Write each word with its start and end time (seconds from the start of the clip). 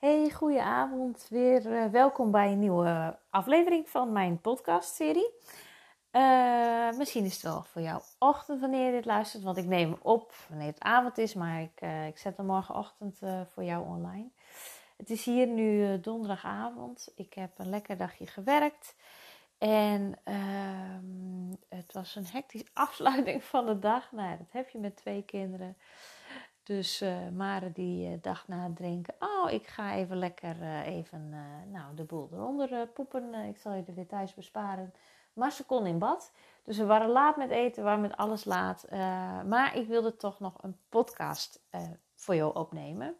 Hey, 0.00 0.30
goeie 0.30 0.62
avond. 0.62 1.26
Weer 1.30 1.66
uh, 1.66 1.86
welkom 1.86 2.30
bij 2.30 2.52
een 2.52 2.58
nieuwe 2.58 3.18
aflevering 3.30 3.88
van 3.88 4.12
mijn 4.12 4.40
podcastserie. 4.40 5.30
Uh, 6.12 6.90
misschien 6.96 7.24
is 7.24 7.32
het 7.32 7.42
wel 7.42 7.62
voor 7.62 7.82
jou 7.82 8.02
ochtend 8.18 8.60
wanneer 8.60 8.86
je 8.86 8.92
dit 8.92 9.04
luistert, 9.04 9.42
want 9.42 9.56
ik 9.56 9.64
neem 9.64 9.96
op 10.02 10.34
wanneer 10.48 10.66
het 10.66 10.80
avond 10.80 11.18
is, 11.18 11.34
maar 11.34 11.60
ik, 11.60 11.80
uh, 11.80 12.06
ik 12.06 12.18
zet 12.18 12.36
hem 12.36 12.46
morgenochtend 12.46 13.18
voor 13.52 13.64
jou 13.64 13.86
online. 13.86 14.28
Het 14.96 15.10
is 15.10 15.24
hier 15.24 15.46
nu 15.46 16.00
donderdagavond. 16.00 17.12
Ik 17.16 17.34
heb 17.34 17.58
een 17.58 17.70
lekker 17.70 17.96
dagje 17.96 18.26
gewerkt. 18.26 18.94
En 19.58 20.14
ehm, 20.24 21.50
het 21.68 21.92
was 21.92 22.16
een 22.16 22.26
hectische 22.26 22.66
afsluiting 22.86 23.44
van 23.44 23.66
de 23.66 23.78
dag. 23.78 24.12
Nou, 24.12 24.36
dat 24.38 24.50
heb 24.50 24.68
je 24.68 24.78
met 24.78 24.96
twee 24.96 25.22
kinderen. 25.22 25.76
Dus 26.70 27.02
uh, 27.02 27.28
Mare 27.36 27.72
die 27.72 28.10
uh, 28.10 28.16
dacht 28.20 28.48
na 28.48 28.62
het 28.62 28.76
drinken, 28.76 29.14
oh 29.18 29.50
ik 29.50 29.66
ga 29.66 29.94
even 29.94 30.16
lekker 30.16 30.56
uh, 30.60 30.86
even 30.86 31.34
nou, 31.72 31.94
de 31.94 32.04
boel 32.04 32.28
eronder 32.32 32.86
poepen. 32.86 33.34
ik 33.34 33.58
zal 33.58 33.72
je 33.72 33.82
de 33.82 33.94
details 33.94 34.34
besparen. 34.34 34.94
Maar 35.32 35.52
ze 35.52 35.64
kon 35.64 35.86
in 35.86 35.98
bad. 35.98 36.32
Dus 36.64 36.76
we 36.76 36.84
waren 36.84 37.08
laat 37.08 37.36
met 37.36 37.50
eten, 37.50 37.82
we 37.82 37.88
waren 37.88 38.00
met 38.00 38.16
alles 38.16 38.44
laat. 38.44 38.86
maar 39.46 39.76
ik 39.76 39.88
wilde 39.88 40.16
toch 40.16 40.40
nog 40.40 40.62
een 40.62 40.76
podcast 40.88 41.60
voor 42.14 42.34
jou 42.34 42.54
opnemen. 42.54 43.16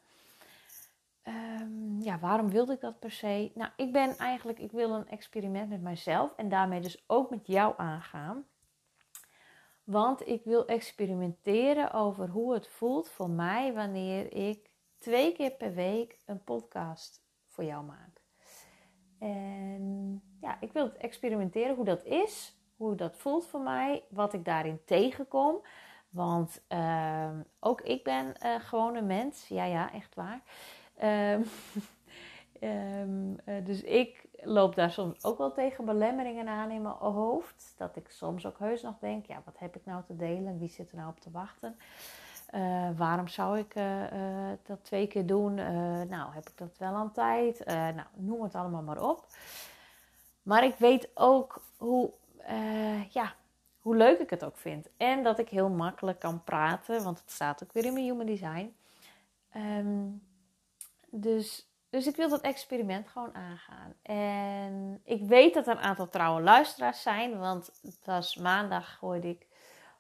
Um, 1.25 2.01
ja, 2.03 2.19
waarom 2.19 2.51
wilde 2.51 2.73
ik 2.73 2.81
dat 2.81 2.99
per 2.99 3.11
se? 3.11 3.51
Nou, 3.55 3.71
ik 3.77 3.93
ben 3.93 4.19
eigenlijk, 4.19 4.59
ik 4.59 4.73
wil 4.73 4.95
een 4.95 5.09
experiment 5.09 5.69
met 5.69 5.83
mijzelf 5.83 6.33
en 6.37 6.49
daarmee 6.49 6.81
dus 6.81 7.05
ook 7.07 7.31
met 7.31 7.47
jou 7.47 7.75
aangaan. 7.77 8.45
Want 9.91 10.29
ik 10.29 10.45
wil 10.45 10.67
experimenteren 10.67 11.93
over 11.93 12.29
hoe 12.29 12.55
het 12.55 12.69
voelt 12.69 13.09
voor 13.09 13.31
mij 13.31 13.73
wanneer 13.73 14.35
ik 14.35 14.71
twee 14.99 15.33
keer 15.33 15.51
per 15.51 15.75
week 15.75 16.17
een 16.27 16.45
podcast 16.45 17.23
voor 17.47 17.65
jou 17.65 17.85
maak. 17.85 18.23
En 19.19 20.23
ja, 20.41 20.57
ik 20.61 20.73
wil 20.73 20.93
experimenteren 20.93 21.75
hoe 21.75 21.85
dat 21.85 22.05
is, 22.05 22.57
hoe 22.77 22.95
dat 22.95 23.17
voelt 23.17 23.47
voor 23.47 23.61
mij, 23.61 24.05
wat 24.09 24.33
ik 24.33 24.45
daarin 24.45 24.81
tegenkom. 24.85 25.63
Want 26.11 26.63
uh, 26.69 27.31
ook 27.61 27.81
ik 27.81 28.05
ben 28.05 28.35
uh, 28.45 28.55
gewoon 28.61 28.95
een 28.95 29.07
mens. 29.07 29.49
Ja, 29.49 29.65
ja, 29.65 29.93
echt 29.93 30.15
waar. 30.15 30.43
Um, 31.03 31.45
um, 32.61 33.37
uh, 33.47 33.65
dus 33.65 33.83
ik 33.83 34.29
loop 34.43 34.75
daar 34.75 34.91
soms 34.91 35.25
ook 35.25 35.39
wel 35.39 35.53
tegen 35.53 35.85
belemmeringen 35.85 36.49
aan 36.49 36.71
in 36.71 36.83
mijn 36.83 36.95
hoofd. 36.95 37.75
Dat 37.77 37.97
ik 37.97 38.09
soms 38.11 38.47
ook 38.47 38.59
heus 38.59 38.83
nog 38.83 38.99
denk, 38.99 39.27
ja, 39.27 39.43
wat 39.45 39.59
heb 39.59 39.77
ik 39.77 39.85
nou 39.85 40.03
te 40.05 40.17
delen? 40.17 40.59
Wie 40.59 40.69
zit 40.69 40.91
er 40.91 40.97
nou 40.97 41.09
op 41.09 41.21
te 41.21 41.31
wachten? 41.31 41.77
Uh, 42.55 42.89
waarom 42.97 43.29
zou 43.29 43.59
ik 43.59 43.75
uh, 43.75 44.05
dat 44.63 44.85
twee 44.85 45.07
keer 45.07 45.27
doen? 45.27 45.55
nou, 46.09 46.33
heb 46.33 46.49
ik 46.49 46.57
dat 46.57 46.79
wel 46.79 46.95
aan 46.95 47.13
tijd? 47.13 47.65
nou, 47.67 48.07
noem 48.15 48.43
het 48.43 48.55
allemaal 48.55 48.83
maar 48.83 49.03
op. 49.03 49.27
Maar 50.43 50.65
ik 50.65 50.75
weet 50.79 51.11
ook 51.15 51.63
hoe, 51.77 52.11
ja, 53.09 53.35
hoe 53.81 53.97
leuk 53.97 54.19
ik 54.19 54.31
het 54.31 54.45
ook 54.45 54.57
vind. 54.57 54.89
En 54.97 55.23
dat 55.23 55.39
ik 55.39 55.49
heel 55.49 55.69
makkelijk 55.69 56.19
kan 56.19 56.45
praten, 56.45 57.05
want 57.05 57.21
het 57.21 57.31
staat 57.31 57.63
ook 57.63 57.73
weer 57.73 57.85
in 57.85 57.93
mijn 57.93 58.05
human 58.05 58.27
design. 58.27 58.75
Um, 59.57 60.23
dus 61.11 61.70
dus 61.91 62.07
ik 62.07 62.17
wil 62.17 62.29
dat 62.29 62.41
experiment 62.41 63.09
gewoon 63.09 63.35
aangaan. 63.35 63.95
En 64.03 65.01
ik 65.05 65.23
weet 65.23 65.55
dat 65.55 65.67
er 65.67 65.73
een 65.73 65.83
aantal 65.83 66.09
trouwe 66.09 66.41
luisteraars 66.41 67.03
zijn. 67.03 67.39
Want 67.39 67.71
het 67.83 68.01
was 68.05 68.37
maandag 68.37 68.99
gooide 68.99 69.29
ik 69.29 69.47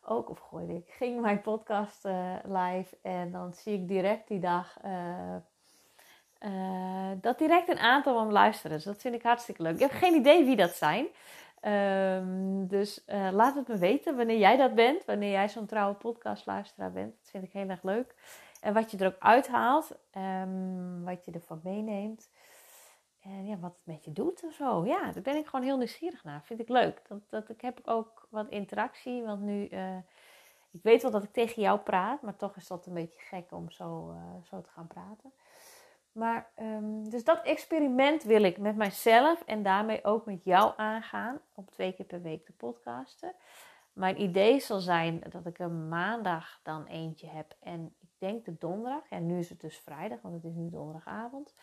ook, 0.05 0.31
of 0.31 0.39
gooide 0.39 0.75
ik, 0.75 0.89
ging 0.89 1.21
mijn 1.21 1.41
podcast 1.41 2.05
uh, 2.07 2.35
live. 2.43 2.97
En 3.03 3.31
dan 3.31 3.55
zie 3.55 3.75
ik 3.75 3.89
direct 3.89 4.29
die 4.29 4.41
dag 4.41 4.77
uh, 4.85 5.37
uh, 6.41 7.11
dat 7.21 7.39
direct 7.39 7.69
een 7.69 7.79
aantal 7.79 8.15
van 8.15 8.33
luisteren. 8.33 8.77
Dus 8.77 8.85
dat 8.85 9.01
vind 9.01 9.15
ik 9.15 9.23
hartstikke 9.23 9.63
leuk. 9.63 9.75
Ik 9.75 9.81
heb 9.81 9.91
geen 9.91 10.15
idee 10.15 10.45
wie 10.45 10.57
dat 10.57 10.75
zijn. 10.75 11.07
Um, 11.65 12.67
dus 12.67 13.05
laat 13.31 13.55
het 13.55 13.69
me 13.69 13.77
weten 13.77 14.17
wanneer 14.17 14.39
jij 14.39 14.57
dat 14.57 14.75
bent. 14.75 15.05
Wanneer 15.05 15.31
jij 15.31 15.49
zo'n 15.49 15.67
trouwe 15.67 15.95
podcastluisteraar 15.95 16.93
bent. 16.93 17.15
Dat 17.21 17.31
vind 17.31 17.45
ik 17.45 17.53
heel 17.53 17.69
erg 17.69 17.83
leuk. 17.83 18.15
En 18.61 18.75
wat 18.75 18.91
je 18.91 18.97
er 18.97 19.07
ook 19.07 19.19
uithaalt, 19.19 19.97
um, 20.17 21.05
wat 21.05 21.25
je 21.25 21.33
ervan 21.33 21.61
meeneemt. 21.65 22.31
En 23.21 23.47
ja, 23.47 23.59
wat 23.59 23.71
het 23.71 23.87
met 23.87 24.05
je 24.05 24.13
doet 24.13 24.45
of 24.45 24.53
zo. 24.53 24.87
Ja, 24.87 25.13
daar 25.13 25.23
ben 25.23 25.37
ik 25.37 25.47
gewoon 25.47 25.65
heel 25.65 25.77
nieuwsgierig 25.77 26.25
naar. 26.25 26.43
Vind 26.45 26.61
ik 26.61 26.69
leuk. 26.69 27.03
Dat, 27.09 27.21
dat, 27.29 27.49
ik 27.49 27.61
heb 27.61 27.81
ook 27.85 28.27
wat 28.31 28.49
interactie. 28.49 29.23
Want 29.23 29.41
nu, 29.41 29.69
uh, 29.69 29.97
ik 30.71 30.83
weet 30.83 31.03
wel 31.03 31.11
dat 31.11 31.23
ik 31.23 31.33
tegen 31.33 31.63
jou 31.63 31.79
praat. 31.79 32.23
Maar 32.23 32.37
toch 32.37 32.57
is 32.57 32.67
dat 32.67 32.87
een 32.87 32.95
beetje 32.95 33.21
gek 33.21 33.53
om 33.53 33.71
zo, 33.71 34.11
uh, 34.11 34.43
zo 34.45 34.61
te 34.61 34.71
gaan 34.71 34.87
praten. 34.87 35.33
Maar, 36.13 36.51
um, 36.61 37.11
dus 37.11 37.25
dat 37.25 37.43
experiment 37.43 38.23
wil 38.23 38.43
ik 38.43 38.59
met 38.59 38.77
mijzelf 38.77 39.43
en 39.43 39.63
daarmee 39.63 40.05
ook 40.05 40.27
met 40.27 40.45
jou 40.45 40.73
aangaan. 40.77 41.41
Om 41.55 41.71
twee 41.71 41.93
keer 41.93 42.07
per 42.07 42.23
week 42.23 42.45
te 42.45 42.53
podcasten. 42.53 43.35
Mijn 43.93 44.21
idee 44.21 44.61
zal 44.61 44.81
zijn 44.81 45.23
dat 45.29 45.47
ik 45.47 45.59
een 45.59 45.89
maandag 45.89 46.61
dan 46.63 46.87
eentje 46.87 47.27
heb 47.27 47.55
en 47.61 47.95
denk 48.21 48.45
de 48.45 48.57
donderdag. 48.59 49.09
En 49.09 49.27
nu 49.27 49.39
is 49.39 49.49
het 49.49 49.61
dus 49.61 49.79
vrijdag, 49.79 50.21
want 50.23 50.35
het 50.35 50.45
is 50.45 50.55
nu 50.55 50.71
donderdagavond. 50.71 51.55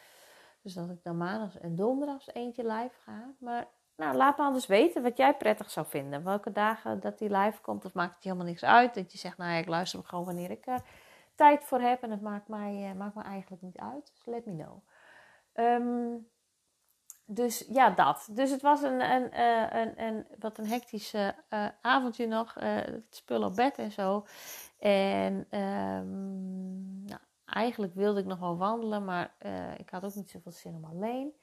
Dus 0.62 0.73
dat 0.73 0.90
ik 0.90 1.03
dan 1.03 1.18
maandag 1.18 1.57
en 1.57 1.75
donderdags 1.75 2.34
eentje 2.34 2.63
live 2.63 2.95
ga. 3.03 3.34
Maar 3.40 3.68
nou, 3.95 4.16
laat 4.16 4.38
me 4.38 4.44
anders 4.44 4.66
weten 4.66 5.03
wat 5.03 5.18
jij 5.18 5.38
prettig 5.38 5.69
zou 5.72 5.85
vinden. 5.85 6.23
Welke 6.23 6.51
dagen 6.51 7.00
dat 7.00 7.19
die 7.19 7.29
live 7.29 7.62
komt, 7.62 7.85
of 7.85 7.94
maakt 7.94 8.16
het 8.16 8.23
helemaal 8.23 8.45
niks 8.45 8.63
uit. 8.63 8.94
Dat 8.94 9.12
je 9.12 9.18
zegt, 9.18 9.38
nou 9.38 9.51
ja, 9.51 9.57
ik 9.57 9.68
luister 9.68 10.03
gewoon 10.03 10.25
wanneer 10.25 10.51
ik 10.51 10.68
er 10.68 10.81
tijd 11.35 11.63
voor 11.63 11.79
heb. 11.79 12.03
En 12.03 12.12
het 12.12 12.22
maakt 12.22 12.47
mij, 12.47 12.89
uh, 12.89 12.97
maakt 12.97 13.16
me 13.16 13.22
eigenlijk 13.22 13.62
niet 13.62 13.78
uit. 13.78 14.12
Dus 14.16 14.25
let 14.25 14.45
me 14.45 14.56
know. 14.56 14.84
Um, 15.53 16.28
dus 17.25 17.66
ja, 17.69 17.89
dat. 17.89 18.28
Dus 18.31 18.51
het 18.51 18.62
was 18.62 18.81
een, 18.81 19.12
een, 19.12 19.31
eh, 19.31 19.81
een, 19.81 20.01
een 20.03 20.25
wat 20.39 20.57
een 20.57 20.68
hectische 20.68 21.35
uh, 21.50 21.68
avondje 21.81 22.28
nog. 22.28 22.53
Het 22.53 23.06
spul 23.09 23.44
op 23.44 23.56
bed 23.56 23.78
en 23.78 23.91
zo. 23.91 24.25
En 24.78 25.34
um, 25.60 27.04
nou, 27.06 27.22
eigenlijk 27.46 27.94
wilde 27.94 28.20
ik 28.20 28.26
nog 28.26 28.40
wel 28.40 28.58
wandelen, 28.58 29.06
maar 29.06 29.36
uh, 29.46 29.80
ik 29.80 29.90
had 29.90 30.06
ook 30.06 30.16
niet 30.16 30.30
zoveel 30.30 30.52
zin 30.52 30.76
om 30.76 30.86
alleen. 30.86 31.34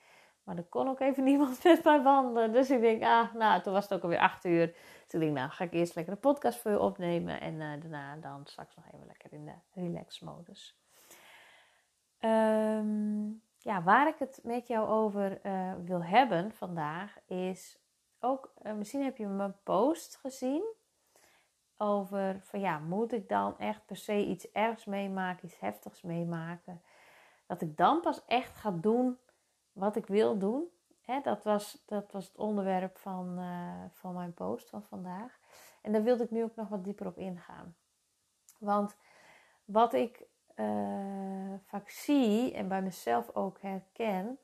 Maar 0.42 0.56
er 0.56 0.64
kon 0.64 0.88
ook 0.88 1.00
even 1.00 1.24
niemand 1.30 1.64
met 1.64 1.84
mij 1.84 2.02
wandelen. 2.02 2.52
Dus 2.52 2.70
ik 2.70 2.80
denk, 2.80 3.02
ah, 3.02 3.34
nou, 3.34 3.62
toen 3.62 3.72
was 3.72 3.82
het 3.82 3.92
ook 3.92 4.02
alweer 4.02 4.18
acht 4.18 4.44
uur. 4.44 4.62
Ik 5.08 5.20
denk, 5.20 5.36
nou, 5.36 5.50
ga 5.50 5.64
ik 5.64 5.72
eerst 5.72 5.94
lekker 5.94 6.12
een 6.12 6.20
podcast 6.20 6.58
voor 6.58 6.70
je 6.70 6.80
opnemen. 6.80 7.40
En 7.40 7.54
uh, 7.54 7.80
daarna 7.80 8.16
dan 8.16 8.46
straks 8.46 8.74
nog 8.74 8.84
even 8.92 9.06
lekker 9.06 9.32
in 9.32 9.44
de 9.44 9.80
relax-modus. 9.80 10.78
Um, 12.20 13.42
ja, 13.58 13.82
waar 13.82 14.08
ik 14.08 14.18
het 14.18 14.40
met 14.42 14.66
jou 14.66 14.88
over 14.88 15.46
uh, 15.46 15.72
wil 15.84 16.04
hebben 16.04 16.52
vandaag 16.52 17.18
is 17.26 17.78
ook, 18.20 18.52
misschien 18.76 19.04
heb 19.04 19.16
je 19.16 19.26
mijn 19.26 19.56
post 19.62 20.16
gezien 20.16 20.74
over 21.76 22.40
van 22.40 22.60
ja, 22.60 22.78
moet 22.78 23.12
ik 23.12 23.28
dan 23.28 23.58
echt 23.58 23.86
per 23.86 23.96
se 23.96 24.26
iets 24.26 24.50
ergs 24.50 24.84
meemaken, 24.84 25.44
iets 25.44 25.58
heftigs 25.58 26.02
meemaken? 26.02 26.82
Dat 27.46 27.60
ik 27.60 27.76
dan 27.76 28.00
pas 28.00 28.24
echt 28.26 28.56
ga 28.56 28.70
doen 28.70 29.18
wat 29.72 29.96
ik 29.96 30.06
wil 30.06 30.38
doen. 30.38 30.68
Hè, 31.00 31.20
dat, 31.20 31.42
was, 31.42 31.82
dat 31.86 32.12
was 32.12 32.26
het 32.26 32.36
onderwerp 32.36 32.98
van, 32.98 33.38
uh, 33.38 33.84
van 33.90 34.14
mijn 34.14 34.34
post 34.34 34.70
van 34.70 34.82
vandaag. 34.82 35.38
En 35.82 35.92
daar 35.92 36.02
wilde 36.02 36.24
ik 36.24 36.30
nu 36.30 36.42
ook 36.42 36.56
nog 36.56 36.68
wat 36.68 36.84
dieper 36.84 37.06
op 37.06 37.18
ingaan. 37.18 37.76
Want 38.58 38.96
wat 39.64 39.92
ik 39.92 40.26
uh, 40.56 41.54
vaak 41.64 41.88
zie 41.88 42.54
en 42.54 42.68
bij 42.68 42.82
mezelf 42.82 43.34
ook 43.34 43.60
herken, 43.60 44.38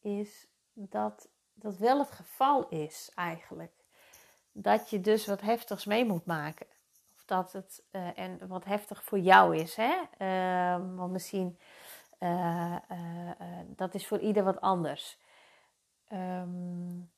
is 0.00 0.48
dat 0.72 1.28
dat 1.54 1.76
wel 1.76 1.98
het 1.98 2.10
geval 2.10 2.68
is 2.68 3.12
eigenlijk 3.14 3.83
dat 4.56 4.90
je 4.90 5.00
dus 5.00 5.26
wat 5.26 5.40
heftigs 5.40 5.84
mee 5.84 6.04
moet 6.04 6.26
maken. 6.26 6.66
Of 7.16 7.24
dat 7.24 7.52
het 7.52 7.82
uh, 7.92 8.18
en 8.18 8.48
wat 8.48 8.64
heftig 8.64 9.04
voor 9.04 9.18
jou 9.18 9.56
is. 9.56 9.76
Hè? 9.76 9.94
Uh, 10.18 10.96
want 10.96 11.12
misschien 11.12 11.58
uh, 12.20 12.76
dat 13.66 13.94
is 13.94 14.06
voor 14.06 14.18
ieder 14.18 14.44
wat 14.44 14.60
anders. 14.60 15.18
Um, 16.12 17.12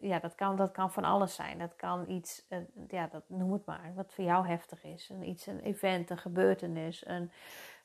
ja, 0.00 0.18
dat 0.18 0.34
kan, 0.34 0.56
dat 0.56 0.72
kan 0.72 0.92
van 0.92 1.04
alles 1.04 1.34
zijn. 1.34 1.58
Dat 1.58 1.76
kan 1.76 2.10
iets, 2.10 2.46
ja, 2.88 3.06
dat, 3.06 3.22
noem 3.26 3.52
het 3.52 3.64
maar, 3.64 3.92
wat 3.94 4.12
voor 4.12 4.24
jou 4.24 4.46
heftig 4.46 4.84
is. 4.84 5.08
Een, 5.08 5.28
iets, 5.28 5.46
een 5.46 5.60
event, 5.60 6.10
een 6.10 6.18
gebeurtenis, 6.18 7.06
een, 7.06 7.30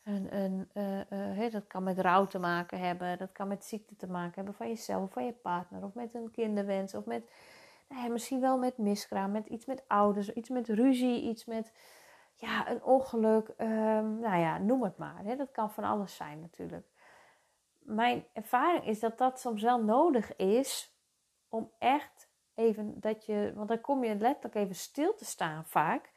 een, 0.03 0.35
een, 0.37 1.51
dat 1.51 1.67
kan 1.67 1.83
met 1.83 1.99
rouw 1.99 2.25
te 2.25 2.39
maken 2.39 2.79
hebben. 2.79 3.17
Dat 3.17 3.31
kan 3.31 3.47
met 3.47 3.65
ziekte 3.65 3.95
te 3.95 4.07
maken 4.07 4.33
hebben 4.35 4.53
van 4.53 4.67
jezelf, 4.67 5.11
van 5.11 5.25
je 5.25 5.33
partner. 5.33 5.83
Of 5.83 5.93
met 5.93 6.13
een 6.13 6.31
kinderwens. 6.31 6.93
Of 6.93 7.05
met 7.05 7.29
nou 7.87 8.09
misschien 8.09 8.41
wel 8.41 8.57
met 8.57 8.77
miskraam, 8.77 9.31
met 9.31 9.47
iets 9.47 9.65
met 9.65 9.83
ouders, 9.87 10.33
iets 10.33 10.49
met 10.49 10.67
ruzie, 10.67 11.21
iets 11.21 11.45
met 11.45 11.73
ja, 12.35 12.69
een 12.69 12.83
ongeluk. 12.83 13.47
Um, 13.57 14.19
nou 14.19 14.37
ja, 14.37 14.57
noem 14.57 14.83
het 14.83 14.97
maar. 14.97 15.23
Hè. 15.23 15.35
Dat 15.35 15.51
kan 15.51 15.71
van 15.71 15.83
alles 15.83 16.15
zijn 16.15 16.39
natuurlijk. 16.39 16.87
Mijn 17.79 18.25
ervaring 18.33 18.85
is 18.85 18.99
dat 18.99 19.17
dat 19.17 19.39
soms 19.39 19.61
wel 19.61 19.83
nodig 19.83 20.35
is 20.35 20.95
om 21.49 21.71
echt 21.79 22.29
even 22.55 22.99
dat 22.99 23.25
je, 23.25 23.51
want 23.55 23.67
dan 23.67 23.81
kom 23.81 24.03
je 24.03 24.15
letterlijk 24.15 24.55
even 24.55 24.75
stil 24.75 25.13
te 25.13 25.25
staan 25.25 25.65
vaak. 25.65 26.11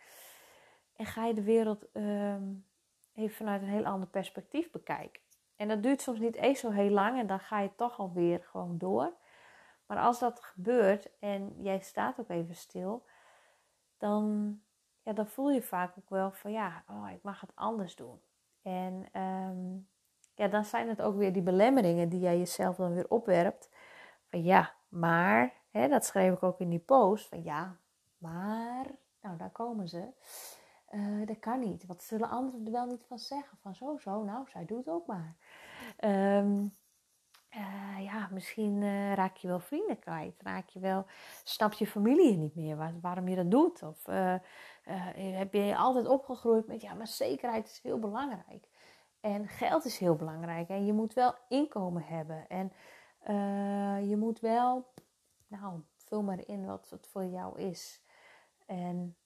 En 0.97 1.07
ga 1.07 1.25
je 1.25 1.35
de 1.35 1.43
wereld 1.43 1.87
um, 1.93 2.67
even 3.15 3.37
vanuit 3.37 3.63
een 3.63 3.69
heel 3.69 3.85
ander 3.85 4.09
perspectief 4.09 4.71
bekijken. 4.71 5.23
En 5.57 5.69
dat 5.69 5.83
duurt 5.83 6.01
soms 6.01 6.19
niet 6.19 6.37
eens 6.37 6.61
zo 6.61 6.71
heel 6.71 6.91
lang 6.91 7.19
en 7.19 7.27
dan 7.27 7.41
ga 7.41 7.61
je 7.61 7.75
toch 7.77 7.99
alweer 7.99 8.41
gewoon 8.51 8.79
door. 8.79 9.13
Maar 9.89 9.99
als 9.99 10.19
dat 10.19 10.41
gebeurt 10.41 11.09
en 11.19 11.55
jij 11.63 11.79
staat 11.79 12.21
ook 12.21 12.29
even 12.29 12.55
stil, 12.55 13.07
dan, 13.99 14.61
ja, 15.03 15.13
dan 15.13 15.27
voel 15.27 15.51
je 15.51 15.63
vaak 15.63 15.93
ook 15.99 16.11
wel 16.11 16.31
van 16.31 16.53
ja, 16.53 16.85
oh, 16.89 17.11
ik 17.11 17.23
mag 17.23 17.41
het 17.41 17.53
anders 17.55 17.97
doen. 17.97 18.21
En 18.63 19.07
ehm, 19.13 19.77
ja, 20.35 20.49
dan 20.49 20.65
zijn 20.65 20.89
het 20.89 21.03
ook 21.03 21.17
weer 21.17 21.33
die 21.33 21.43
belemmeringen 21.43 22.09
die 22.09 22.21
jij 22.21 22.39
jezelf 22.39 22.77
dan 22.77 22.95
weer 22.95 23.09
opwerpt. 23.09 23.71
Van 24.31 24.43
ja, 24.43 24.75
maar, 24.89 25.53
hè, 25.71 25.89
dat 25.89 26.05
schreef 26.05 26.33
ik 26.33 26.43
ook 26.43 26.61
in 26.61 26.69
die 26.69 26.79
post. 26.79 27.29
Van 27.29 27.43
ja, 27.43 27.77
maar, 28.19 28.87
nou 29.21 29.37
daar 29.37 29.51
komen 29.51 29.89
ze. 29.89 30.09
Uh, 30.91 31.27
dat 31.27 31.39
kan 31.39 31.61
niet. 31.61 31.87
Wat 31.87 32.03
zullen 32.03 32.29
anderen 32.29 32.67
er 32.67 32.73
wel 32.73 32.87
niet 32.87 33.05
van 33.05 33.19
zeggen? 33.19 33.59
Van 33.63 33.75
zo, 33.75 33.97
zo, 33.99 34.25
nou, 34.25 34.49
zij 34.49 34.65
doet 34.65 34.89
ook 34.89 35.07
maar. 35.07 35.37
Um, 36.05 36.75
uh, 37.57 38.05
ja, 38.05 38.29
misschien 38.33 38.83
uh, 38.83 39.15
raak 39.15 39.37
je 39.37 39.49
wel 39.49 39.61
vrienden 39.61 39.99
kwijt. 39.99 40.43
Raak 40.43 40.69
je 40.69 40.81
wel, 40.81 41.07
snap 41.45 41.73
je 41.73 41.87
familie 41.87 42.37
niet 42.37 42.55
meer 42.55 42.77
waar, 42.77 43.01
waarom 43.01 43.29
je 43.29 43.37
dat 43.37 43.51
doet. 43.51 43.83
Of 43.83 44.09
uh, 44.09 44.35
heb 45.39 45.53
je 45.53 45.77
altijd 45.77 46.07
opgegroeid 46.07 46.67
met, 46.67 46.81
ja, 46.81 46.95
maar 46.95 47.07
zekerheid 47.07 47.67
is 47.67 47.81
heel 47.83 47.99
belangrijk. 47.99 48.69
En 49.21 49.49
geld 49.49 49.85
is 49.85 49.99
heel 49.99 50.17
belangrijk. 50.17 50.69
En 50.69 50.87
je 50.87 50.93
moet 50.93 51.15
wel 51.15 51.35
inkomen 51.49 52.03
hebben. 52.03 52.49
En 52.49 52.73
je 54.09 54.17
moet 54.17 54.41
wel, 54.41 54.93
nou, 55.47 55.83
vul 55.97 56.23
maar 56.23 56.47
in 56.47 56.67
wat 56.67 56.91
het 56.91 57.07
voor 57.07 57.25
jou 57.25 57.61
is. 57.61 58.03
En 58.67 59.17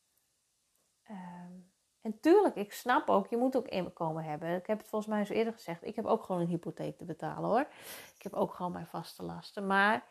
ehm, 1.03 1.53
en 2.02 2.20
tuurlijk, 2.20 2.54
ik 2.54 2.72
snap 2.72 3.08
ook, 3.08 3.26
je 3.26 3.37
moet 3.37 3.56
ook 3.56 3.69
inkomen 3.69 4.25
hebben. 4.25 4.54
Ik 4.54 4.66
heb 4.66 4.78
het 4.78 4.88
volgens 4.88 5.10
mij 5.10 5.25
zo 5.25 5.32
eerder 5.32 5.52
gezegd. 5.52 5.87
Ik 5.87 5.96
heb 5.96 6.04
ook 6.04 6.22
gewoon 6.22 6.40
een 6.40 6.46
hypotheek 6.46 6.99
te 6.99 7.04
betalen 7.04 7.50
hoor. 7.50 7.66
Ik 8.16 8.22
heb 8.22 8.32
ook 8.32 8.54
gewoon 8.54 8.72
mijn 8.72 8.87
vaste 8.87 9.22
lasten. 9.22 9.66
Maar 9.66 10.04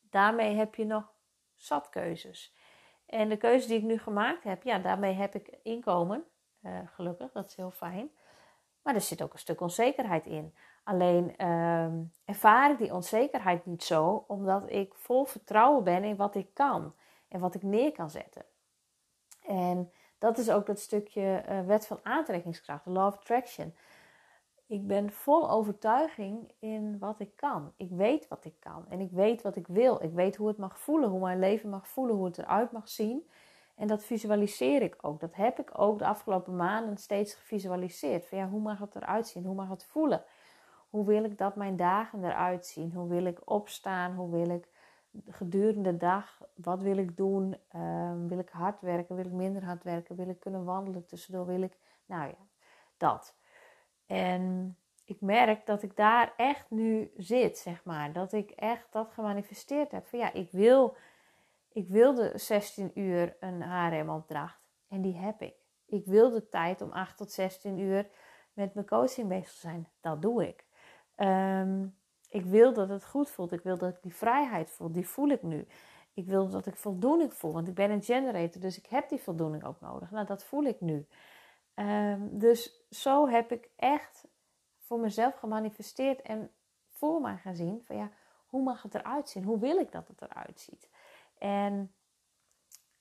daarmee 0.00 0.54
heb 0.54 0.74
je 0.74 0.84
nog 0.84 1.12
zat 1.56 1.88
keuzes. 1.88 2.54
En 3.06 3.28
de 3.28 3.36
keuze 3.36 3.68
die 3.68 3.76
ik 3.76 3.82
nu 3.82 3.98
gemaakt 3.98 4.44
heb, 4.44 4.62
ja, 4.62 4.78
daarmee 4.78 5.14
heb 5.14 5.34
ik 5.34 5.58
inkomen. 5.62 6.24
Uh, 6.62 6.78
gelukkig, 6.84 7.32
dat 7.32 7.46
is 7.46 7.56
heel 7.56 7.70
fijn. 7.70 8.10
Maar 8.82 8.94
er 8.94 9.00
zit 9.00 9.22
ook 9.22 9.32
een 9.32 9.38
stuk 9.38 9.60
onzekerheid 9.60 10.26
in. 10.26 10.54
Alleen 10.84 11.34
uh, 11.38 11.88
ervaar 12.24 12.70
ik 12.70 12.78
die 12.78 12.94
onzekerheid 12.94 13.66
niet 13.66 13.84
zo, 13.84 14.24
omdat 14.26 14.70
ik 14.70 14.94
vol 14.94 15.24
vertrouwen 15.24 15.84
ben 15.84 16.04
in 16.04 16.16
wat 16.16 16.34
ik 16.34 16.54
kan 16.54 16.94
en 17.28 17.40
wat 17.40 17.54
ik 17.54 17.62
neer 17.62 17.92
kan 17.92 18.10
zetten. 18.10 18.44
En 19.42 19.92
dat 20.20 20.38
is 20.38 20.50
ook 20.50 20.66
dat 20.66 20.78
stukje 20.78 21.44
uh, 21.48 21.60
wet 21.66 21.86
van 21.86 21.98
aantrekkingskracht, 22.02 22.86
law 22.86 23.06
of 23.06 23.14
attraction. 23.14 23.74
Ik 24.66 24.86
ben 24.86 25.12
vol 25.12 25.50
overtuiging 25.50 26.52
in 26.58 26.98
wat 26.98 27.20
ik 27.20 27.36
kan. 27.36 27.72
Ik 27.76 27.90
weet 27.90 28.28
wat 28.28 28.44
ik 28.44 28.54
kan 28.58 28.84
en 28.88 29.00
ik 29.00 29.10
weet 29.10 29.42
wat 29.42 29.56
ik 29.56 29.66
wil. 29.66 30.02
Ik 30.02 30.12
weet 30.12 30.36
hoe 30.36 30.48
het 30.48 30.58
mag 30.58 30.78
voelen, 30.78 31.08
hoe 31.08 31.20
mijn 31.20 31.38
leven 31.38 31.70
mag 31.70 31.88
voelen, 31.88 32.16
hoe 32.16 32.24
het 32.24 32.38
eruit 32.38 32.72
mag 32.72 32.88
zien. 32.88 33.28
En 33.74 33.86
dat 33.86 34.04
visualiseer 34.04 34.82
ik 34.82 34.96
ook. 35.00 35.20
Dat 35.20 35.34
heb 35.34 35.58
ik 35.58 35.70
ook 35.78 35.98
de 35.98 36.06
afgelopen 36.06 36.56
maanden 36.56 36.96
steeds 36.96 37.34
gevisualiseerd. 37.34 38.26
Van 38.26 38.38
ja, 38.38 38.48
hoe 38.48 38.60
mag 38.60 38.78
het 38.78 38.94
eruit 38.94 39.28
zien? 39.28 39.44
Hoe 39.44 39.54
mag 39.54 39.68
het 39.68 39.84
voelen? 39.84 40.24
Hoe 40.90 41.06
wil 41.06 41.24
ik 41.24 41.38
dat 41.38 41.56
mijn 41.56 41.76
dagen 41.76 42.24
eruit 42.24 42.66
zien? 42.66 42.92
Hoe 42.92 43.08
wil 43.08 43.24
ik 43.24 43.40
opstaan? 43.44 44.14
Hoe 44.14 44.30
wil 44.30 44.50
ik 44.50 44.68
gedurende 45.28 45.90
de 45.90 45.96
dag, 45.96 46.42
wat 46.54 46.82
wil 46.82 46.96
ik 46.96 47.16
doen? 47.16 47.56
Ehm, 47.68 48.26
wil 48.26 48.38
ik 48.38 48.48
hard 48.48 48.80
werken? 48.80 49.16
Wil 49.16 49.24
ik 49.24 49.32
minder 49.32 49.64
hard 49.64 49.82
werken? 49.84 50.16
Wil 50.16 50.28
ik 50.28 50.40
kunnen 50.40 50.64
wandelen 50.64 51.06
tussendoor? 51.06 51.46
Wil 51.46 51.62
ik, 51.62 51.76
nou 52.06 52.28
ja, 52.28 52.46
dat. 52.96 53.36
En 54.06 54.76
ik 55.04 55.20
merk 55.20 55.66
dat 55.66 55.82
ik 55.82 55.96
daar 55.96 56.32
echt 56.36 56.70
nu 56.70 57.10
zit, 57.16 57.58
zeg 57.58 57.84
maar. 57.84 58.12
Dat 58.12 58.32
ik 58.32 58.50
echt 58.50 58.92
dat 58.92 59.10
gemanifesteerd 59.12 59.90
heb. 59.90 60.06
Van 60.06 60.18
ja, 60.18 60.32
ik 60.32 60.50
wil, 60.50 60.96
ik 61.72 61.88
wilde 61.88 62.32
16 62.34 63.00
uur 63.00 63.36
een 63.40 63.62
HRM-opdracht. 63.62 64.60
En 64.88 65.00
die 65.00 65.16
heb 65.16 65.42
ik. 65.42 65.54
Ik 65.86 66.06
wil 66.06 66.30
de 66.30 66.48
tijd 66.48 66.80
om 66.80 66.92
8 66.92 67.16
tot 67.16 67.32
16 67.32 67.78
uur 67.78 68.10
met 68.52 68.74
mijn 68.74 68.86
coaching 68.86 69.28
bezig 69.28 69.52
te 69.52 69.58
zijn. 69.58 69.88
Dat 70.00 70.22
doe 70.22 70.48
ik. 70.48 70.64
Um, 71.16 71.98
ik 72.30 72.44
wil 72.44 72.72
dat 72.72 72.88
het 72.88 73.04
goed 73.04 73.30
voelt. 73.30 73.52
Ik 73.52 73.62
wil 73.62 73.78
dat 73.78 73.94
ik 73.94 74.02
die 74.02 74.14
vrijheid 74.14 74.70
voel. 74.70 74.92
Die 74.92 75.08
voel 75.08 75.28
ik 75.28 75.42
nu. 75.42 75.66
Ik 76.14 76.26
wil 76.26 76.48
dat 76.48 76.66
ik 76.66 76.76
voldoening 76.76 77.34
voel. 77.34 77.52
Want 77.52 77.68
ik 77.68 77.74
ben 77.74 77.90
een 77.90 78.02
generator. 78.02 78.60
Dus 78.60 78.78
ik 78.78 78.86
heb 78.86 79.08
die 79.08 79.20
voldoening 79.20 79.64
ook 79.64 79.80
nodig. 79.80 80.10
Nou, 80.10 80.26
dat 80.26 80.44
voel 80.44 80.64
ik 80.64 80.80
nu. 80.80 81.06
Um, 81.74 82.38
dus 82.38 82.86
zo 82.90 83.28
heb 83.28 83.52
ik 83.52 83.68
echt 83.76 84.24
voor 84.78 84.98
mezelf 84.98 85.34
gemanifesteerd. 85.34 86.22
En 86.22 86.50
voor 86.88 87.20
mij 87.20 87.36
gaan 87.36 87.54
zien. 87.54 87.82
Van 87.84 87.96
ja, 87.96 88.10
hoe 88.46 88.62
mag 88.62 88.82
het 88.82 88.94
eruit 88.94 89.28
zien? 89.28 89.44
Hoe 89.44 89.58
wil 89.58 89.78
ik 89.78 89.92
dat 89.92 90.08
het 90.08 90.22
eruit 90.22 90.60
ziet? 90.60 90.88
En, 91.38 91.94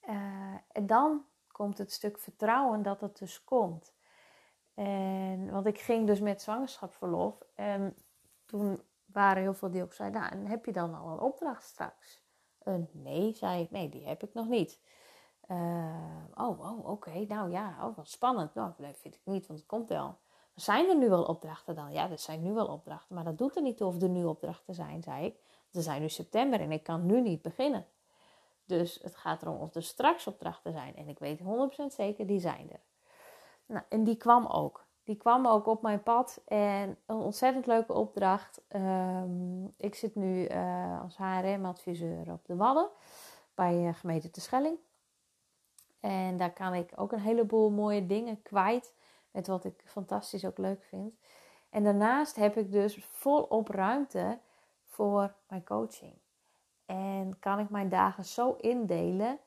uh, 0.10 0.56
en 0.72 0.88
dan 0.88 1.26
komt 1.52 1.78
het 1.78 1.92
stuk 1.92 2.20
vertrouwen 2.20 2.82
dat 2.82 3.02
het 3.02 3.18
dus 3.18 3.44
komt. 3.44 3.94
En, 4.74 5.52
want 5.52 5.66
ik 5.66 5.80
ging 5.80 6.08
dus 6.08 6.20
met 6.20 6.42
zwangerschapsverlof. 6.42 7.44
En 7.56 7.96
toen 8.46 8.82
waren 9.14 9.42
heel 9.42 9.54
veel 9.54 9.72
die 9.72 9.84
ook 9.84 9.94
zeiden, 9.94 10.32
en 10.32 10.46
heb 10.46 10.66
je 10.66 10.72
dan 10.72 10.96
al 10.96 11.10
een 11.10 11.20
opdracht 11.20 11.64
straks? 11.64 12.22
Een 12.64 12.90
nee, 12.92 13.36
zei 13.36 13.62
ik, 13.62 13.72
nee, 13.72 13.90
die 13.90 14.08
heb 14.08 14.24
ik 14.24 14.34
nog 14.34 14.48
niet. 14.48 14.80
Uh, 15.48 16.26
oh, 16.36 16.60
oh 16.60 16.88
oké, 16.88 17.26
nou 17.28 17.52
ja, 17.52 17.88
oh, 17.88 17.96
wat 17.96 18.10
spannend. 18.10 18.54
Nou, 18.54 18.72
dat 18.78 18.98
vind 18.98 19.16
ik 19.16 19.22
niet, 19.24 19.48
want 19.48 19.60
het 19.60 19.68
komt 19.68 19.90
wel. 19.90 20.18
Zijn 20.56 20.90
er 20.90 20.98
nu 20.98 21.10
wel 21.10 21.24
opdrachten 21.24 21.76
dan? 21.76 21.92
Ja, 21.92 22.10
er 22.10 22.20
zijn 22.20 22.44
nu 22.44 22.54
wel 22.54 22.68
opdrachten, 22.68 23.16
maar 23.16 23.24
dat 23.24 23.38
doet 23.38 23.56
er 23.56 23.62
niet 23.62 23.78
toe 23.78 23.88
of 23.88 24.02
er 24.02 24.10
nu 24.10 24.24
opdrachten 24.24 24.74
zijn, 24.74 25.04
zei 25.04 25.26
ik. 25.26 25.40
Er 25.72 25.82
zijn 25.82 26.02
nu 26.02 26.10
september 26.10 26.60
en 26.60 26.72
ik 26.72 26.84
kan 26.84 27.06
nu 27.06 27.22
niet 27.22 27.42
beginnen. 27.42 27.86
Dus 28.66 29.00
het 29.02 29.16
gaat 29.16 29.42
erom 29.42 29.58
of 29.58 29.76
er 29.76 29.84
straks 29.84 30.28
opdrachten 30.28 30.72
zijn. 30.72 30.96
En 30.96 31.08
ik 31.08 31.20
weet 31.20 31.40
100% 31.40 31.44
zeker, 31.88 32.26
die 32.26 32.40
zijn 32.40 32.72
er. 32.72 32.80
Nou, 33.66 33.84
en 33.90 34.04
die 34.04 34.16
kwam 34.16 34.46
ook 34.46 34.86
die 35.10 35.18
kwam 35.18 35.48
ook 35.48 35.66
op 35.66 35.82
mijn 35.82 36.04
pad 36.04 36.42
en 36.46 36.98
een 37.06 37.16
ontzettend 37.16 37.66
leuke 37.66 37.94
opdracht. 37.94 38.62
Ehm, 38.68 39.66
ik 39.78 39.96
zit 39.96 40.16
nu 40.16 40.48
uh, 40.48 41.02
als 41.02 41.18
HRM-adviseur 41.18 42.32
op 42.32 42.46
de 42.46 42.56
Wadden 42.56 42.90
bij 43.56 43.88
uh, 43.88 43.94
gemeente 43.94 44.30
Terschelling. 44.30 44.78
En 46.00 46.38
daar 46.38 46.54
kan 46.54 46.74
ik 46.74 46.92
ook 46.96 47.12
een 47.12 47.20
heleboel 47.20 47.70
mooie 47.70 48.06
dingen 48.06 48.42
kwijt 48.42 48.94
met 49.32 49.48
wat 49.48 49.66
ik 49.66 49.84
fantastisch 49.86 50.46
ook 50.46 50.58
leuk 50.58 50.84
vind. 50.84 51.14
En 51.70 51.84
daarnaast 51.84 52.36
heb 52.36 52.58
ik 52.58 52.72
dus 52.72 53.06
volop 53.06 53.68
ruimte 53.68 54.40
voor 54.86 55.34
mijn 55.48 55.64
coaching. 55.64 56.14
En 56.86 57.40
kan 57.40 57.60
ik 57.60 57.70
mijn 57.70 57.90
dagen 57.90 58.26
zo 58.26 58.52
indelen 58.52 59.40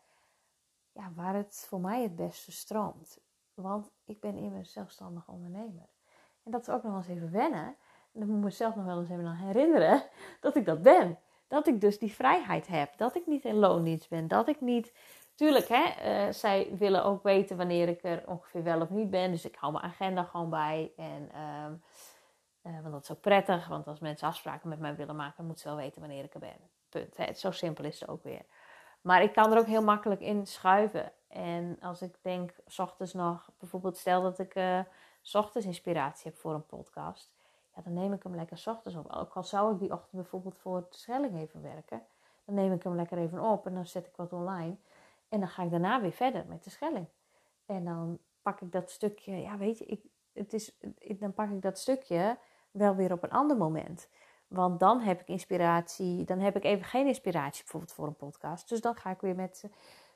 ja, 0.92 1.12
waar 1.14 1.34
het 1.34 1.66
voor 1.68 1.80
mij 1.80 2.02
het 2.02 2.16
beste 2.16 2.52
stroomt. 2.52 3.20
Want 3.54 3.90
ik 4.04 4.20
ben 4.20 4.36
immers 4.36 4.72
zelfstandig 4.72 5.28
ondernemer. 5.28 5.88
En 6.42 6.50
dat 6.50 6.60
is 6.60 6.68
ook 6.68 6.82
nog 6.82 6.96
eens 6.96 7.08
even 7.08 7.32
wennen. 7.32 7.76
En 8.12 8.20
dan 8.20 8.28
moet 8.28 8.36
ik 8.36 8.44
mezelf 8.44 8.74
nog 8.74 8.84
wel 8.84 8.98
eens 8.98 9.10
even 9.10 9.36
herinneren 9.36 10.02
dat 10.40 10.56
ik 10.56 10.64
dat 10.64 10.82
ben. 10.82 11.18
Dat 11.48 11.66
ik 11.66 11.80
dus 11.80 11.98
die 11.98 12.12
vrijheid 12.12 12.66
heb. 12.66 12.96
Dat 12.96 13.16
ik 13.16 13.26
niet 13.26 13.44
in 13.44 13.54
loondienst 13.54 14.08
ben. 14.08 14.28
Dat 14.28 14.48
ik 14.48 14.60
niet. 14.60 14.92
Tuurlijk, 15.34 15.68
hè, 15.68 15.84
uh, 16.26 16.32
zij 16.32 16.70
willen 16.76 17.04
ook 17.04 17.22
weten 17.22 17.56
wanneer 17.56 17.88
ik 17.88 18.02
er 18.02 18.22
ongeveer 18.26 18.62
wel 18.62 18.80
of 18.80 18.90
niet 18.90 19.10
ben. 19.10 19.30
Dus 19.30 19.44
ik 19.44 19.56
hou 19.56 19.72
mijn 19.72 19.84
agenda 19.84 20.22
gewoon 20.22 20.50
bij. 20.50 20.92
En, 20.96 21.28
uh, 21.34 22.72
uh, 22.72 22.80
want 22.80 22.92
dat 22.92 23.02
is 23.02 23.12
ook 23.12 23.20
prettig. 23.20 23.68
Want 23.68 23.86
als 23.86 24.00
mensen 24.00 24.28
afspraken 24.28 24.68
met 24.68 24.78
mij 24.78 24.96
willen 24.96 25.16
maken, 25.16 25.44
moeten 25.44 25.62
ze 25.62 25.68
wel 25.68 25.76
weten 25.76 26.00
wanneer 26.00 26.24
ik 26.24 26.34
er 26.34 26.40
ben. 26.40 26.56
Punt. 26.88 27.16
Hè. 27.16 27.32
Zo 27.32 27.50
simpel 27.50 27.84
is 27.84 28.00
het 28.00 28.08
ook 28.08 28.22
weer. 28.22 28.42
Maar 29.02 29.22
ik 29.22 29.32
kan 29.32 29.52
er 29.52 29.58
ook 29.58 29.66
heel 29.66 29.82
makkelijk 29.82 30.20
in 30.20 30.46
schuiven. 30.46 31.12
En 31.28 31.78
als 31.80 32.02
ik 32.02 32.14
denk, 32.22 32.54
s 32.66 32.78
ochtends 32.78 33.12
nog, 33.12 33.50
bijvoorbeeld 33.58 33.96
stel 33.96 34.22
dat 34.22 34.38
ik 34.38 34.54
uh, 34.54 34.80
s 35.22 35.34
ochtends 35.34 35.66
inspiratie 35.66 36.30
heb 36.30 36.40
voor 36.40 36.54
een 36.54 36.66
podcast. 36.66 37.32
Ja, 37.74 37.82
dan 37.82 37.92
neem 37.92 38.12
ik 38.12 38.22
hem 38.22 38.34
lekker 38.34 38.58
s 38.58 38.66
ochtends 38.66 38.98
op. 38.98 39.12
Ook 39.12 39.32
al 39.32 39.44
zou 39.44 39.72
ik 39.72 39.78
die 39.78 39.92
ochtend 39.92 40.12
bijvoorbeeld 40.12 40.56
voor 40.56 40.86
de 40.90 40.96
Schelling 40.96 41.36
even 41.36 41.62
werken. 41.62 42.02
Dan 42.44 42.54
neem 42.54 42.72
ik 42.72 42.82
hem 42.82 42.94
lekker 42.94 43.18
even 43.18 43.40
op 43.40 43.66
en 43.66 43.74
dan 43.74 43.86
zet 43.86 44.06
ik 44.06 44.16
wat 44.16 44.32
online. 44.32 44.76
En 45.28 45.40
dan 45.40 45.48
ga 45.48 45.62
ik 45.62 45.70
daarna 45.70 46.00
weer 46.00 46.12
verder 46.12 46.44
met 46.46 46.64
de 46.64 46.70
Schelling. 46.70 47.06
En 47.66 47.84
dan 47.84 48.18
pak 48.42 48.60
ik 48.60 48.72
dat 48.72 48.90
stukje, 48.90 49.36
ja 49.36 49.56
weet 49.56 49.78
je, 49.78 49.84
ik, 49.84 50.04
het 50.32 50.52
is, 50.52 50.78
dan 51.18 51.34
pak 51.34 51.50
ik 51.50 51.62
dat 51.62 51.78
stukje 51.78 52.38
wel 52.70 52.94
weer 52.94 53.12
op 53.12 53.22
een 53.22 53.30
ander 53.30 53.56
moment. 53.56 54.08
Want 54.52 54.80
dan 54.80 55.00
heb 55.00 55.20
ik 55.20 55.28
inspiratie, 55.28 56.24
dan 56.24 56.38
heb 56.38 56.56
ik 56.56 56.64
even 56.64 56.84
geen 56.84 57.06
inspiratie 57.06 57.62
bijvoorbeeld 57.62 57.92
voor 57.92 58.06
een 58.06 58.16
podcast. 58.16 58.68
Dus 58.68 58.80
dan 58.80 58.94
ga 58.94 59.10
ik 59.10 59.20
weer 59.20 59.34
met 59.34 59.64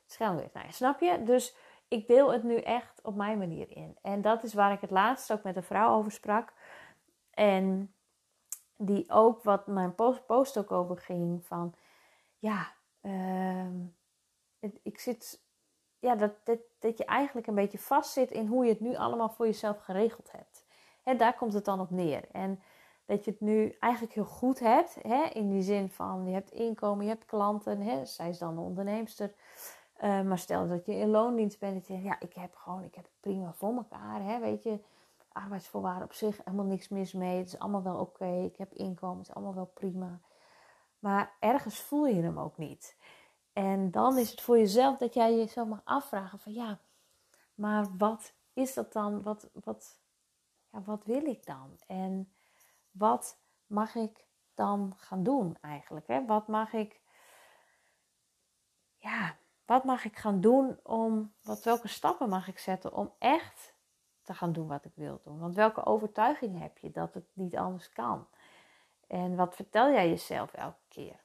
Schelling 0.07 0.40
weer. 0.40 0.50
Nou, 0.52 0.73
snap 0.73 1.00
je? 1.00 1.23
Dus 1.23 1.57
ik 1.88 2.07
deel 2.07 2.33
het 2.33 2.43
nu 2.43 2.57
echt 2.57 3.00
op 3.02 3.14
mijn 3.14 3.38
manier 3.38 3.76
in. 3.76 3.97
En 4.02 4.23
dat 4.23 4.43
is 4.43 4.55
waar 4.55 4.73
ik 4.73 4.81
het 4.81 4.90
laatst 4.90 5.33
ook 5.33 5.43
met 5.43 5.57
een 5.57 5.62
vrouw 5.62 5.97
over 5.97 6.12
sprak. 6.12 6.52
En 7.31 7.95
die 8.76 9.11
ook 9.11 9.43
wat 9.43 9.66
mijn 9.66 9.95
post, 10.26 10.59
ook 10.59 10.73
over 10.73 10.99
ging 10.99 11.47
van 11.47 11.75
ja, 12.38 12.73
uh, 13.02 13.66
ik 14.83 14.99
zit, 14.99 15.40
ja 15.99 16.14
dat, 16.14 16.33
dat, 16.45 16.59
dat 16.78 16.99
je 16.99 17.05
eigenlijk 17.05 17.47
een 17.47 17.55
beetje 17.55 17.78
vastzit 17.78 18.31
in 18.31 18.47
hoe 18.47 18.64
je 18.64 18.71
het 18.71 18.81
nu 18.81 18.97
allemaal 18.97 19.28
voor 19.28 19.47
jezelf 19.47 19.78
geregeld 19.78 20.33
hebt. 20.33 20.64
En 21.02 21.16
daar 21.16 21.37
komt 21.37 21.52
het 21.52 21.64
dan 21.64 21.81
op 21.81 21.90
neer. 21.90 22.25
En 22.33 22.61
dat 23.07 23.25
je 23.25 23.31
het 23.31 23.41
nu 23.41 23.77
eigenlijk 23.81 24.15
heel 24.15 24.25
goed 24.25 24.59
hebt. 24.59 24.97
Hè? 25.03 25.25
In 25.25 25.51
die 25.51 25.63
zin 25.63 25.91
van 25.91 26.27
je 26.27 26.33
hebt 26.33 26.51
inkomen, 26.51 27.05
je 27.05 27.11
hebt 27.11 27.25
klanten. 27.25 27.81
Hè? 27.81 28.05
Zij 28.05 28.29
is 28.29 28.39
dan 28.39 28.55
de 28.55 28.61
onderneemster. 28.61 29.35
Uh, 30.03 30.23
maar 30.23 30.39
stel 30.39 30.69
dat 30.69 30.87
je 30.87 30.95
in 30.95 31.09
loondienst 31.09 31.59
bent. 31.59 31.75
Dat 31.75 31.87
je 31.87 32.03
ja, 32.03 32.21
ik 32.21 32.35
heb 32.35 32.55
gewoon, 32.55 32.83
ik 32.83 32.95
heb 32.95 33.05
het 33.05 33.21
prima 33.21 33.53
voor 33.53 33.75
elkaar. 33.77 34.23
Hè? 34.23 34.41
Weet 34.41 34.63
je, 34.63 34.81
arbeidsvoorwaarden 35.33 36.05
op 36.05 36.13
zich 36.13 36.41
helemaal 36.45 36.65
niks 36.65 36.89
mis 36.89 37.13
mee. 37.13 37.39
Het 37.39 37.47
is 37.47 37.59
allemaal 37.59 37.83
wel 37.83 37.97
oké. 37.97 38.43
Ik 38.45 38.57
heb 38.57 38.75
inkomen, 38.75 39.19
het 39.19 39.29
is 39.29 39.35
allemaal 39.35 39.55
wel 39.55 39.71
prima. 39.75 40.21
Maar 40.99 41.37
ergens 41.41 41.81
voel 41.81 42.07
je 42.07 42.23
hem 42.23 42.39
ook 42.39 42.57
niet. 42.57 42.97
En 43.53 43.91
dan 43.91 44.19
is 44.19 44.31
het 44.31 44.41
voor 44.41 44.59
jezelf 44.59 44.97
dat 44.99 45.15
jij 45.15 45.37
jezelf 45.37 45.69
mag 45.69 45.81
afvragen 45.85 46.39
van 46.39 46.53
ja, 46.53 46.79
maar 47.55 47.87
wat 47.97 48.33
is 48.53 48.75
dat 48.75 48.93
dan? 48.93 49.23
Wat, 49.23 49.49
wat, 49.53 50.01
ja, 50.71 50.83
wat 50.83 51.05
wil 51.05 51.25
ik 51.25 51.47
dan? 51.47 51.79
En 51.87 52.33
wat 52.99 53.38
mag 53.67 53.95
ik 53.95 54.25
dan 54.55 54.93
gaan 54.97 55.23
doen 55.23 55.57
eigenlijk? 55.61 56.07
Hè? 56.07 56.26
Wat 56.26 56.49
mag 56.49 56.73
ik, 56.73 57.00
ja, 58.97 59.37
wat 59.65 59.85
mag 59.85 60.05
ik 60.05 60.17
gaan 60.17 60.41
doen 60.41 60.79
om, 60.83 61.35
wat, 61.43 61.65
welke 61.65 61.88
stappen 61.88 62.29
mag 62.29 62.49
ik 62.49 62.59
zetten 62.59 62.93
om 62.93 63.12
echt 63.19 63.75
te 64.23 64.35
gaan 64.35 64.53
doen 64.53 64.69
wat 64.69 64.85
ik 64.85 64.93
wil 64.95 65.21
doen? 65.23 65.38
Want 65.38 65.55
welke 65.55 65.85
overtuiging 65.85 66.61
heb 66.61 66.79
je 66.79 66.91
dat 66.91 67.15
het 67.15 67.26
niet 67.33 67.57
anders 67.57 67.93
kan? 67.93 68.26
En 69.07 69.37
wat 69.37 69.55
vertel 69.55 69.91
jij 69.91 70.09
jezelf 70.09 70.53
elke 70.53 70.85
keer? 70.88 71.25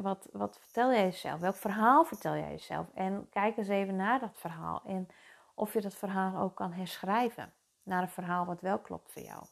wat, 0.00 0.28
wat 0.32 0.58
vertel 0.58 0.92
jij 0.92 1.04
jezelf? 1.04 1.40
Welk 1.40 1.54
verhaal 1.54 2.04
vertel 2.04 2.36
jij 2.36 2.50
jezelf? 2.50 2.86
En 2.94 3.28
kijk 3.30 3.56
eens 3.56 3.68
even 3.68 3.96
naar 3.96 4.20
dat 4.20 4.38
verhaal. 4.38 4.82
En 4.84 5.08
of 5.54 5.72
je 5.72 5.80
dat 5.80 5.94
verhaal 5.94 6.42
ook 6.42 6.54
kan 6.54 6.72
herschrijven 6.72 7.52
naar 7.82 8.02
een 8.02 8.08
verhaal 8.08 8.46
wat 8.46 8.60
wel 8.60 8.78
klopt 8.78 9.12
voor 9.12 9.22
jou. 9.22 9.44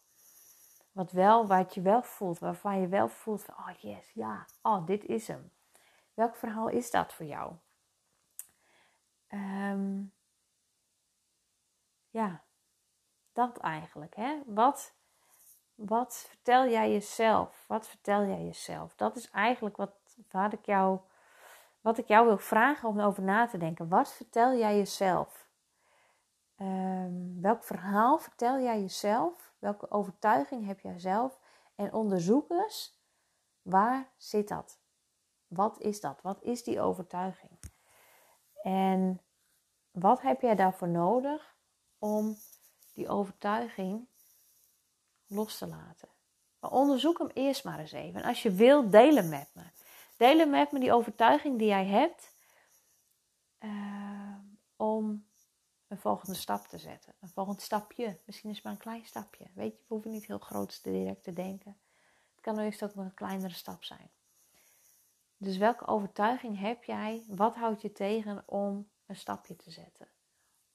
Wat 0.95 1.13
wel, 1.13 1.47
wat 1.47 1.75
je 1.75 1.81
wel 1.81 2.03
voelt, 2.03 2.39
waarvan 2.39 2.81
je 2.81 2.89
wel 2.89 3.09
voelt 3.09 3.43
van, 3.43 3.55
oh 3.55 3.71
yes, 3.79 4.13
ja, 4.13 4.47
oh, 4.63 4.87
dit 4.87 5.05
is 5.05 5.29
hem. 5.29 5.53
Welk 6.15 6.37
verhaal 6.37 6.69
is 6.69 6.91
dat 6.91 7.13
voor 7.13 7.27
jou? 7.27 7.53
Ehm, 9.27 10.03
ja, 12.11 12.43
dat 13.33 13.59
eigenlijk. 13.59 14.17
Hè? 14.17 14.43
Wat, 14.47 14.95
wat 15.75 16.25
vertel 16.29 16.69
jij 16.69 16.93
jezelf? 16.93 17.65
Wat 17.67 17.89
vertel 17.89 18.25
jij 18.27 18.45
jezelf? 18.45 18.95
Dat 18.95 19.17
is 19.17 19.31
eigenlijk 19.31 19.77
wat, 19.77 19.93
wat, 20.31 20.53
ik 20.53 20.67
jou, 20.67 20.99
wat 21.81 21.99
ik 21.99 22.07
jou 22.07 22.27
wil 22.27 22.39
vragen 22.39 22.89
om 22.89 23.01
over 23.01 23.23
na 23.23 23.47
te 23.47 23.59
denken. 23.59 23.89
Wat 23.89 24.13
vertel 24.13 24.57
jij 24.57 24.77
jezelf? 24.77 25.49
Um, 26.59 27.41
welk 27.41 27.65
verhaal 27.65 28.19
vertel 28.19 28.61
jij 28.61 28.81
jezelf? 28.81 29.44
Welke 29.65 29.91
overtuiging 29.91 30.67
heb 30.67 30.81
jij 30.81 30.99
zelf? 30.99 31.39
En 31.75 31.93
onderzoek 31.93 32.51
eens, 32.51 33.01
waar 33.63 34.13
zit 34.17 34.49
dat? 34.49 34.79
Wat 35.47 35.81
is 35.81 36.01
dat? 36.01 36.23
Wat 36.23 36.43
is 36.43 36.65
die 36.65 36.81
overtuiging? 36.81 37.59
En 38.63 39.21
wat 39.91 40.21
heb 40.21 40.41
jij 40.41 40.55
daarvoor 40.55 40.89
nodig 40.89 41.57
om 41.99 42.37
die 42.95 43.09
overtuiging 43.09 44.09
los 45.27 45.59
te 45.59 45.67
laten? 45.67 46.09
Maar 46.61 46.71
onderzoek 46.71 47.19
hem 47.19 47.31
eerst 47.35 47.65
maar 47.65 47.79
eens 47.79 47.93
even. 47.93 48.23
En 48.23 48.29
als 48.29 48.43
je 48.43 48.51
wil, 48.51 48.91
deel 48.91 49.15
hem 49.15 49.29
met 49.29 49.51
me. 49.53 49.63
Deel 50.17 50.39
hem 50.39 50.51
met 50.51 50.73
me 50.73 50.79
die 50.79 50.93
overtuiging 50.93 51.59
die 51.59 51.69
jij 51.69 51.87
hebt. 51.87 52.33
Uh, 53.59 54.37
om 54.77 55.27
een 55.95 56.01
volgende 56.01 56.35
stap 56.35 56.67
te 56.67 56.79
zetten. 56.79 57.15
Een 57.21 57.29
volgend 57.29 57.63
stapje. 57.63 58.19
Misschien 58.25 58.51
is 58.51 58.57
het 58.57 58.65
maar 58.65 58.73
een 58.73 58.79
klein 58.79 59.05
stapje. 59.05 59.47
Weet 59.55 59.73
je, 59.73 59.79
we 59.79 59.95
hoeven 59.95 60.11
niet 60.11 60.27
heel 60.27 60.39
groot 60.39 60.85
direct 60.85 61.25
te 61.25 61.33
denken. 61.33 61.77
Het 62.35 62.41
kan 62.41 62.59
eerst 62.59 62.83
ook 62.83 62.95
een 62.95 63.15
kleinere 63.15 63.55
stap 63.55 63.85
zijn. 63.85 64.11
Dus 65.37 65.57
welke 65.57 65.87
overtuiging 65.87 66.59
heb 66.59 66.85
jij? 66.85 67.25
Wat 67.29 67.57
houdt 67.57 67.83
je 67.83 67.93
tegen 67.93 68.43
om 68.47 68.89
een 69.07 69.17
stapje 69.17 69.57
te 69.57 69.71
zetten? 69.71 70.09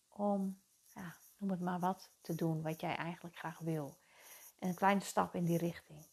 Om, 0.09 0.61
ja, 0.93 1.15
noem 1.38 1.49
het 1.49 1.61
maar 1.61 1.79
wat, 1.79 2.09
te 2.21 2.35
doen 2.35 2.61
wat 2.61 2.81
jij 2.81 2.95
eigenlijk 2.95 3.38
graag 3.38 3.59
wil. 3.59 3.97
En 4.59 4.69
een 4.69 4.75
kleine 4.75 5.01
stap 5.01 5.35
in 5.35 5.45
die 5.45 5.57
richting. 5.57 6.05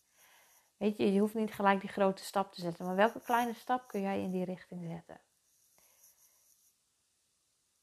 Weet 0.76 0.96
je, 0.96 1.12
je 1.12 1.20
hoeft 1.20 1.34
niet 1.34 1.54
gelijk 1.54 1.80
die 1.80 1.90
grote 1.90 2.24
stap 2.24 2.52
te 2.52 2.60
zetten, 2.60 2.86
maar 2.86 2.96
welke 2.96 3.20
kleine 3.20 3.54
stap 3.54 3.88
kun 3.88 4.00
jij 4.00 4.22
in 4.22 4.30
die 4.30 4.44
richting 4.44 4.84
zetten? 4.90 5.20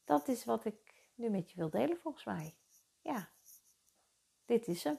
Dat 0.04 0.28
is 0.28 0.44
wat 0.44 0.64
ik 0.64 0.93
nu 1.14 1.28
met 1.28 1.50
je 1.50 1.56
wil 1.56 1.70
delen 1.70 1.98
volgens 1.98 2.24
mij. 2.24 2.56
Ja, 3.00 3.28
dit 4.44 4.68
is 4.68 4.84
hem. 4.84 4.98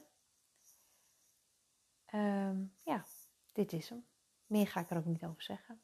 Ehm, 2.04 2.64
ja, 2.82 3.04
dit 3.52 3.72
is 3.72 3.88
hem. 3.88 4.06
Meer 4.46 4.66
ga 4.66 4.80
ik 4.80 4.90
er 4.90 4.96
ook 4.96 5.04
niet 5.04 5.24
over 5.24 5.42
zeggen. 5.42 5.80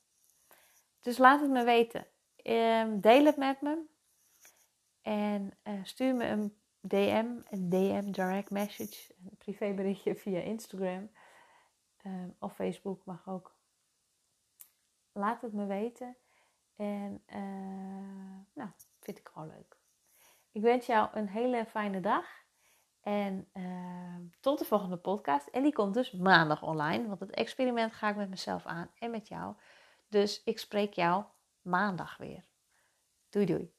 Dus 1.00 1.18
laat 1.18 1.40
het 1.40 1.50
me 1.50 1.64
weten. 1.64 2.06
Um, 2.44 3.00
deel 3.00 3.24
het 3.24 3.36
met 3.36 3.60
me. 3.60 3.84
En 5.00 5.58
uh, 5.64 5.84
stuur 5.84 6.14
me 6.14 6.24
een 6.24 6.56
DM, 6.80 7.36
een 7.48 7.68
DM, 7.68 8.10
direct 8.10 8.50
message, 8.50 9.14
een 9.24 9.36
privéberichtje 9.36 10.16
via 10.16 10.40
Instagram 10.40 11.10
um, 12.04 12.36
of 12.38 12.54
Facebook 12.54 13.04
mag 13.04 13.28
ook. 13.28 13.56
Laat 15.12 15.42
het 15.42 15.52
me 15.52 15.66
weten. 15.66 16.16
En 16.76 17.22
uh, 17.26 18.40
nou, 18.52 18.70
vind 19.00 19.18
ik 19.18 19.28
gewoon 19.28 19.48
leuk. 19.48 19.81
Ik 20.52 20.62
wens 20.62 20.86
jou 20.86 21.08
een 21.12 21.28
hele 21.28 21.66
fijne 21.66 22.00
dag. 22.00 22.24
En 23.00 23.48
uh, 23.54 24.16
tot 24.40 24.58
de 24.58 24.64
volgende 24.64 24.96
podcast. 24.96 25.46
En 25.46 25.62
die 25.62 25.72
komt 25.72 25.94
dus 25.94 26.12
maandag 26.12 26.62
online. 26.62 27.06
Want 27.06 27.20
het 27.20 27.30
experiment 27.30 27.92
ga 27.92 28.08
ik 28.08 28.16
met 28.16 28.30
mezelf 28.30 28.66
aan 28.66 28.90
en 28.98 29.10
met 29.10 29.28
jou. 29.28 29.54
Dus 30.08 30.42
ik 30.44 30.58
spreek 30.58 30.92
jou 30.92 31.24
maandag 31.62 32.16
weer. 32.16 32.44
Doei 33.28 33.46
doei. 33.46 33.72